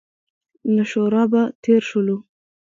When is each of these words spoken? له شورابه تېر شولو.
له 0.75 0.83
شورابه 0.91 1.41
تېر 1.63 1.81
شولو. 1.89 2.17